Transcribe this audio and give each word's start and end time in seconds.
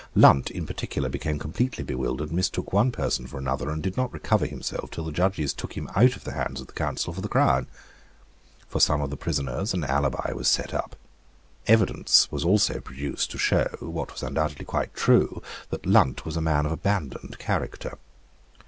Lunt 0.15 0.49
in 0.49 0.65
particular 0.65 1.09
became 1.09 1.37
completely 1.37 1.83
bewildered, 1.83 2.31
mistook 2.31 2.73
one 2.73 2.91
person 2.91 3.27
for 3.27 3.37
another, 3.37 3.69
and 3.69 3.83
did 3.83 3.95
not 3.95 4.11
recover 4.11 4.47
himself 4.47 4.89
till 4.89 5.05
the 5.05 5.11
judges 5.11 5.53
took 5.53 5.77
him 5.77 5.87
out 5.95 6.15
of 6.15 6.23
the 6.23 6.31
hands 6.33 6.59
of 6.59 6.65
the 6.65 6.73
counsel 6.73 7.13
for 7.13 7.21
the 7.21 7.27
Crown. 7.29 7.67
For 8.67 8.79
some 8.81 8.99
of 9.01 9.11
the 9.11 9.15
prisoners 9.15 9.75
an 9.75 9.83
alibi 9.83 10.31
was 10.33 10.47
set 10.47 10.73
up. 10.73 10.95
Evidence 11.67 12.31
was 12.31 12.43
also 12.43 12.79
produced 12.79 13.29
to 13.29 13.37
show, 13.37 13.67
what 13.79 14.11
was 14.11 14.23
undoubtedly 14.23 14.65
quite 14.65 14.95
true, 14.95 15.43
that 15.69 15.85
Lunt 15.85 16.25
was 16.25 16.35
a 16.35 16.41
man 16.41 16.65
of 16.65 16.71
abandoned 16.71 17.37
character. 17.37 17.99